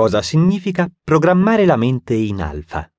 Cosa 0.00 0.22
significa 0.22 0.90
programmare 1.04 1.66
la 1.66 1.76
mente 1.76 2.14
in 2.14 2.40
alfa? 2.40 2.90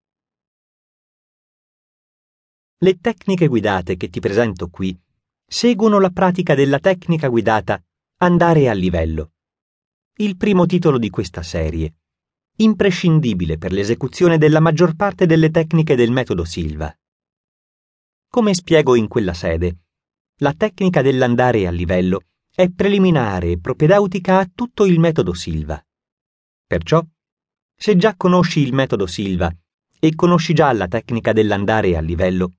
Le 2.78 3.00
tecniche 3.00 3.48
guidate 3.48 3.98
che 3.98 4.08
ti 4.12 4.20
presento 4.20 4.70
qui 4.70 4.96
seguono 5.44 6.00
la 6.00 6.12
pratica 6.12 6.54
della 6.54 6.78
tecnica 6.78 7.28
guidata 7.28 7.84
Andare 8.18 8.70
a 8.70 8.74
livello. 8.74 9.32
Il 10.18 10.38
primo 10.38 10.68
titolo 10.68 11.00
di 11.00 11.10
questa 11.10 11.42
serie, 11.42 11.96
imprescindibile 12.58 13.58
per 13.58 13.72
l'esecuzione 13.72 14.38
della 14.38 14.60
maggior 14.60 14.96
parte 14.96 15.26
delle 15.26 15.50
tecniche 15.50 15.96
del 15.96 16.12
metodo 16.12 16.46
Silva. 16.46 16.96
Come 18.30 18.54
spiego 18.54 18.94
in 18.94 19.08
quella 19.08 19.34
sede, 19.34 19.86
la 20.36 20.54
tecnica 20.54 21.02
dell'andare 21.02 21.66
a 21.66 21.72
livello 21.72 22.26
è 22.54 22.70
preliminare 22.70 23.54
e 23.54 23.60
propedeutica 23.60 24.38
a 24.38 24.48
tutto 24.54 24.86
il 24.86 25.00
metodo 25.00 25.34
Silva. 25.34 25.84
Perciò, 26.72 27.06
se 27.76 27.98
già 27.98 28.16
conosci 28.16 28.62
il 28.62 28.74
metodo 28.74 29.06
Silva 29.06 29.54
e 30.00 30.16
conosci 30.16 30.54
già 30.54 30.72
la 30.72 30.88
tecnica 30.88 31.34
dell'andare 31.34 31.98
a 31.98 32.00
livello, 32.00 32.54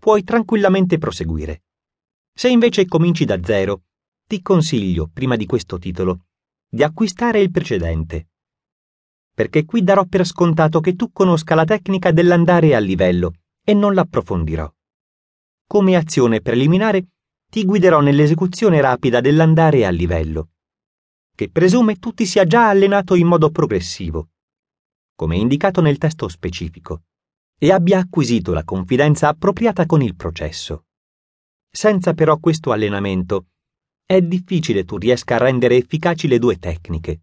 puoi 0.00 0.24
tranquillamente 0.24 0.98
proseguire. 0.98 1.62
Se 2.34 2.48
invece 2.48 2.86
cominci 2.86 3.24
da 3.24 3.38
zero, 3.40 3.82
ti 4.26 4.42
consiglio, 4.42 5.08
prima 5.12 5.36
di 5.36 5.46
questo 5.46 5.78
titolo, 5.78 6.24
di 6.68 6.82
acquistare 6.82 7.38
il 7.38 7.52
precedente. 7.52 8.30
Perché 9.32 9.64
qui 9.64 9.84
darò 9.84 10.06
per 10.06 10.26
scontato 10.26 10.80
che 10.80 10.96
tu 10.96 11.12
conosca 11.12 11.54
la 11.54 11.64
tecnica 11.64 12.10
dell'andare 12.10 12.74
a 12.74 12.80
livello 12.80 13.34
e 13.64 13.74
non 13.74 13.94
l'approfondirò. 13.94 14.68
Come 15.68 15.94
azione 15.94 16.40
preliminare, 16.40 17.10
ti 17.48 17.64
guiderò 17.64 18.00
nell'esecuzione 18.00 18.80
rapida 18.80 19.20
dell'andare 19.20 19.86
a 19.86 19.90
livello 19.90 20.48
che 21.40 21.48
presume 21.48 21.96
tu 21.96 22.12
ti 22.12 22.26
sia 22.26 22.44
già 22.44 22.68
allenato 22.68 23.14
in 23.14 23.26
modo 23.26 23.48
progressivo, 23.48 24.28
come 25.14 25.38
indicato 25.38 25.80
nel 25.80 25.96
testo 25.96 26.28
specifico, 26.28 27.04
e 27.58 27.72
abbia 27.72 27.98
acquisito 27.98 28.52
la 28.52 28.62
confidenza 28.62 29.28
appropriata 29.28 29.86
con 29.86 30.02
il 30.02 30.16
processo. 30.16 30.84
Senza 31.70 32.12
però 32.12 32.36
questo 32.36 32.72
allenamento, 32.72 33.46
è 34.04 34.20
difficile 34.20 34.84
tu 34.84 34.98
riesca 34.98 35.36
a 35.36 35.38
rendere 35.38 35.76
efficaci 35.76 36.28
le 36.28 36.38
due 36.38 36.58
tecniche, 36.58 37.22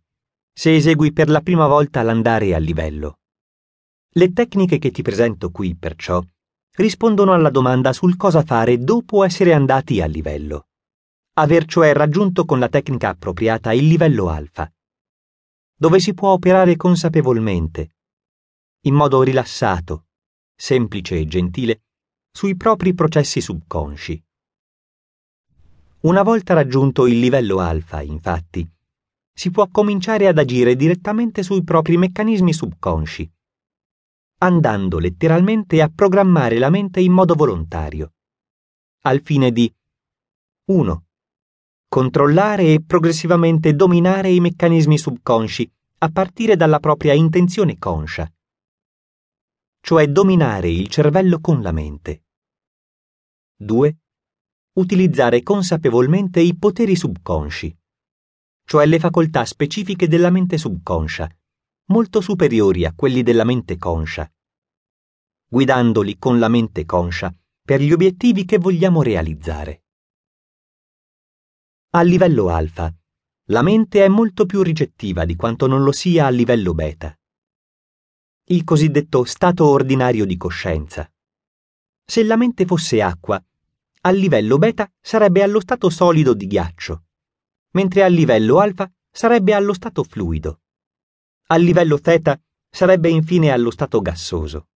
se 0.52 0.74
esegui 0.74 1.14
per 1.14 1.30
la 1.30 1.42
prima 1.42 1.68
volta 1.68 2.02
l'andare 2.02 2.56
a 2.56 2.58
livello. 2.58 3.20
Le 4.16 4.34
tecniche 4.34 4.80
che 4.80 4.90
ti 4.90 5.04
presento 5.04 5.52
qui, 5.52 5.76
perciò, 5.76 6.20
rispondono 6.78 7.34
alla 7.34 7.52
domanda 7.52 7.94
sul 7.94 8.18
cosa 8.18 8.42
fare 8.42 8.80
dopo 8.80 9.24
essere 9.24 9.54
andati 9.54 10.02
a 10.02 10.08
livello 10.08 10.67
aver 11.40 11.66
cioè 11.66 11.94
raggiunto 11.94 12.46
con 12.46 12.58
la 12.58 12.68
tecnica 12.68 13.10
appropriata 13.10 13.72
il 13.72 13.88
livello 13.88 14.30
alfa, 14.30 14.72
dove 15.76 16.00
si 16.00 16.16
può 16.16 16.32
operare 16.32 16.76
consapevolmente, 16.76 17.96
in 18.82 18.96
modo 18.96 19.22
rilassato, 19.22 20.08
semplice 20.56 21.20
e 21.20 21.28
gentile, 21.28 21.84
sui 22.32 22.56
propri 22.56 22.96
processi 22.96 23.40
subconsci. 23.40 24.24
Una 26.02 26.24
volta 26.24 26.56
raggiunto 26.56 27.06
il 27.06 27.20
livello 27.20 27.60
alfa, 27.60 28.02
infatti, 28.02 28.68
si 29.32 29.52
può 29.52 29.68
cominciare 29.68 30.28
ad 30.28 30.40
agire 30.40 30.76
direttamente 30.76 31.44
sui 31.44 31.64
propri 31.64 31.98
meccanismi 31.98 32.52
subconsci, 32.52 33.32
andando 34.40 34.98
letteralmente 34.98 35.84
a 35.84 35.92
programmare 35.94 36.58
la 36.58 36.72
mente 36.72 37.00
in 37.00 37.12
modo 37.12 37.36
volontario, 37.36 38.14
al 39.02 39.22
fine 39.22 39.52
di 39.52 39.72
1 40.72 41.07
controllare 41.90 42.74
e 42.74 42.84
progressivamente 42.86 43.74
dominare 43.74 44.30
i 44.30 44.42
meccanismi 44.42 44.98
subconsci 44.98 45.72
a 46.00 46.10
partire 46.10 46.56
dalla 46.56 46.80
propria 46.80 47.14
intenzione 47.14 47.78
conscia, 47.78 48.32
cioè 49.80 50.08
dominare 50.08 50.70
il 50.70 50.90
cervello 50.90 51.40
con 51.40 51.62
la 51.62 51.72
mente. 51.72 52.24
2. 53.56 53.98
Utilizzare 54.74 55.42
consapevolmente 55.42 56.42
i 56.42 56.56
poteri 56.56 56.96
subconsci, 56.96 57.76
cioè 58.66 58.86
le 58.86 59.00
facoltà 59.00 59.46
specifiche 59.46 60.08
della 60.08 60.30
mente 60.30 60.58
subconscia, 60.58 61.28
molto 61.86 62.20
superiori 62.20 62.86
a 62.86 62.94
quelli 62.94 63.24
della 63.24 63.46
mente 63.46 63.78
conscia, 63.78 64.30
guidandoli 65.48 66.18
con 66.18 66.38
la 66.38 66.50
mente 66.50 66.86
conscia 66.86 67.34
per 67.64 67.82
gli 67.82 67.94
obiettivi 67.94 68.44
che 68.44 68.58
vogliamo 68.58 69.02
realizzare. 69.02 69.84
A 71.98 72.04
livello 72.04 72.50
alfa, 72.50 72.94
la 73.46 73.64
mente 73.64 74.06
è 74.06 74.08
molto 74.08 74.46
più 74.46 74.62
ricettiva 74.62 75.26
di 75.26 75.36
quanto 75.36 75.66
non 75.66 75.82
lo 75.82 75.92
sia 75.92 76.28
a 76.28 76.30
livello 76.30 76.76
beta. 76.76 77.18
Il 78.50 78.64
cosiddetto 78.64 79.24
stato 79.24 79.66
ordinario 79.66 80.24
di 80.24 80.38
coscienza. 80.38 81.12
Se 82.06 82.24
la 82.24 82.36
mente 82.36 82.68
fosse 82.68 83.02
acqua, 83.02 83.44
a 84.02 84.12
livello 84.12 84.60
beta 84.60 84.94
sarebbe 85.02 85.42
allo 85.42 85.60
stato 85.60 85.90
solido 85.90 86.36
di 86.36 86.46
ghiaccio, 86.46 87.06
mentre 87.72 88.04
a 88.04 88.08
livello 88.10 88.60
alfa 88.60 88.88
sarebbe 89.10 89.56
allo 89.56 89.74
stato 89.74 90.04
fluido. 90.04 90.62
A 91.48 91.56
livello 91.56 92.00
theta 92.00 92.40
sarebbe 92.70 93.10
infine 93.10 93.50
allo 93.50 93.72
stato 93.72 94.02
gassoso. 94.02 94.68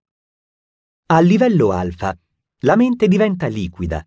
A 1.06 1.20
livello 1.20 1.70
alfa, 1.70 2.18
la 2.62 2.76
mente 2.76 3.08
diventa 3.08 3.46
liquida 3.46 4.04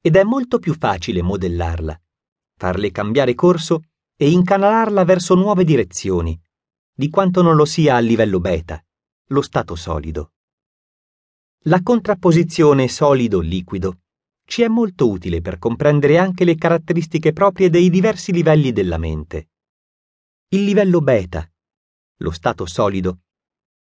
ed 0.00 0.16
è 0.16 0.22
molto 0.22 0.58
più 0.58 0.72
facile 0.72 1.20
modellarla 1.20 2.01
farle 2.62 2.92
cambiare 2.92 3.34
corso 3.34 3.86
e 4.16 4.30
incanalarla 4.30 5.02
verso 5.02 5.34
nuove 5.34 5.64
direzioni, 5.64 6.40
di 6.94 7.08
quanto 7.08 7.42
non 7.42 7.56
lo 7.56 7.64
sia 7.64 7.96
a 7.96 7.98
livello 7.98 8.38
beta, 8.38 8.80
lo 9.30 9.42
stato 9.42 9.74
solido. 9.74 10.34
La 11.64 11.82
contrapposizione 11.82 12.86
solido-liquido 12.86 14.02
ci 14.44 14.62
è 14.62 14.68
molto 14.68 15.10
utile 15.10 15.40
per 15.40 15.58
comprendere 15.58 16.18
anche 16.18 16.44
le 16.44 16.54
caratteristiche 16.54 17.32
proprie 17.32 17.68
dei 17.68 17.90
diversi 17.90 18.30
livelli 18.30 18.70
della 18.70 18.98
mente. 18.98 19.48
Il 20.50 20.62
livello 20.62 21.00
beta, 21.00 21.44
lo 22.18 22.30
stato 22.30 22.64
solido, 22.66 23.22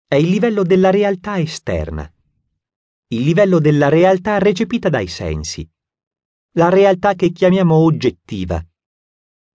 è 0.06 0.16
il 0.16 0.28
livello 0.28 0.64
della 0.64 0.90
realtà 0.90 1.40
esterna, 1.40 2.04
il 3.14 3.22
livello 3.22 3.60
della 3.60 3.88
realtà 3.88 4.40
recepita 4.40 4.90
dai 4.90 5.08
sensi, 5.08 5.66
la 6.58 6.70
realtà 6.70 7.14
che 7.14 7.30
chiamiamo 7.30 7.76
oggettiva, 7.76 8.60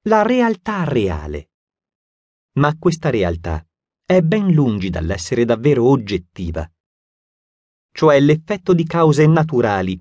la 0.02 0.22
realtà 0.22 0.84
reale. 0.84 1.50
Ma 2.58 2.76
questa 2.78 3.10
realtà 3.10 3.66
è 4.04 4.20
ben 4.20 4.52
lungi 4.52 4.88
dall'essere 4.88 5.44
davvero 5.44 5.88
oggettiva, 5.88 6.64
cioè 7.90 8.20
l'effetto 8.20 8.72
di 8.72 8.84
cause 8.84 9.26
naturali 9.26 10.00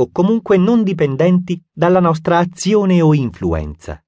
o 0.00 0.10
comunque 0.10 0.56
non 0.56 0.82
dipendenti 0.82 1.62
dalla 1.70 2.00
nostra 2.00 2.38
azione 2.38 3.00
o 3.00 3.14
influenza. 3.14 4.04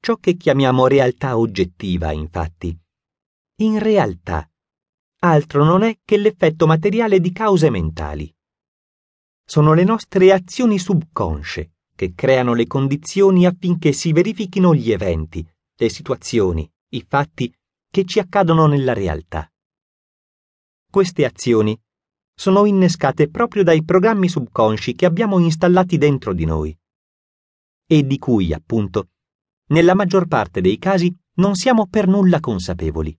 Ciò 0.00 0.16
che 0.16 0.34
chiamiamo 0.34 0.88
realtà 0.88 1.38
oggettiva, 1.38 2.10
infatti, 2.10 2.76
in 3.58 3.78
realtà 3.78 4.50
altro 5.20 5.62
non 5.62 5.82
è 5.82 5.96
che 6.04 6.16
l'effetto 6.16 6.66
materiale 6.66 7.20
di 7.20 7.30
cause 7.30 7.70
mentali 7.70 8.34
sono 9.50 9.74
le 9.74 9.82
nostre 9.82 10.30
azioni 10.32 10.78
subconsce 10.78 11.72
che 11.96 12.12
creano 12.14 12.54
le 12.54 12.68
condizioni 12.68 13.46
affinché 13.46 13.90
si 13.90 14.12
verifichino 14.12 14.72
gli 14.76 14.92
eventi, 14.92 15.44
le 15.74 15.88
situazioni, 15.88 16.70
i 16.90 17.04
fatti 17.04 17.52
che 17.90 18.04
ci 18.04 18.20
accadono 18.20 18.66
nella 18.68 18.92
realtà. 18.92 19.52
Queste 20.88 21.24
azioni 21.24 21.76
sono 22.32 22.64
innescate 22.64 23.28
proprio 23.28 23.64
dai 23.64 23.82
programmi 23.82 24.28
subconsci 24.28 24.94
che 24.94 25.04
abbiamo 25.04 25.40
installati 25.40 25.98
dentro 25.98 26.32
di 26.32 26.44
noi 26.44 26.78
e 27.88 28.06
di 28.06 28.18
cui, 28.18 28.52
appunto, 28.52 29.08
nella 29.70 29.96
maggior 29.96 30.28
parte 30.28 30.60
dei 30.60 30.78
casi 30.78 31.12
non 31.38 31.56
siamo 31.56 31.88
per 31.88 32.06
nulla 32.06 32.38
consapevoli. 32.38 33.18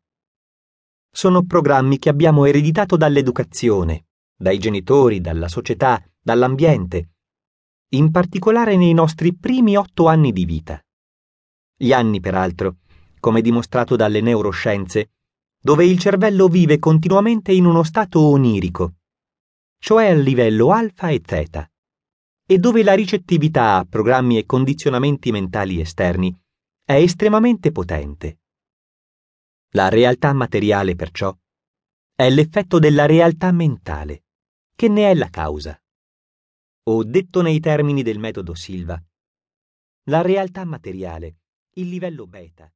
Sono 1.12 1.44
programmi 1.44 2.00
che 2.00 2.08
abbiamo 2.08 2.46
ereditato 2.46 2.96
dall'educazione, 2.96 4.06
dai 4.34 4.60
genitori, 4.60 5.20
dalla 5.20 5.50
società, 5.50 6.02
dall'ambiente, 6.22 7.10
in 7.94 8.12
particolare 8.12 8.78
nei 8.78 8.94
nostri 8.94 9.36
primi 9.36 9.76
otto 9.76 10.08
anni 10.08 10.32
di 10.32 10.46
vita. 10.46 10.80
Gli 11.76 11.92
anni, 11.92 12.20
peraltro, 12.20 12.78
come 13.20 13.42
dimostrato 13.42 13.96
dalle 13.96 14.22
neuroscienze, 14.22 15.12
dove 15.60 15.86
il 15.86 16.00
cervello 16.00 16.48
vive 16.48 16.80
continuamente 16.80 17.52
in 17.52 17.66
uno 17.66 17.84
stato 17.84 18.22
onirico, 18.22 18.96
cioè 19.80 20.12
a 20.12 20.14
livello 20.14 20.72
alfa 20.72 21.10
e 21.10 21.22
theta, 21.22 21.70
e 22.46 22.58
dove 22.60 22.84
la 22.84 22.94
ricettività 22.94 23.78
a 23.78 23.86
programmi 23.86 24.38
e 24.38 24.46
condizionamenti 24.46 25.32
mentali 25.32 25.82
esterni 25.82 26.36
è 26.84 26.94
estremamente 26.94 27.72
potente. 27.72 28.40
La 29.72 29.90
realtà 29.90 30.34
materiale, 30.34 30.96
perciò, 30.96 31.36
è 32.14 32.30
l'effetto 32.30 32.78
della 32.78 33.06
realtà 33.06 33.52
mentale, 33.52 34.26
che 34.76 34.88
ne 34.88 35.10
è 35.10 35.16
la 35.16 35.30
causa 35.30 35.81
o 36.84 37.04
detto 37.04 37.42
nei 37.42 37.60
termini 37.60 38.02
del 38.02 38.18
metodo 38.18 38.56
Silva. 38.56 39.02
La 40.06 40.22
realtà 40.22 40.66
materiale, 40.66 41.38
il 41.74 41.90
livello 41.90 42.26
beta, 42.26 42.72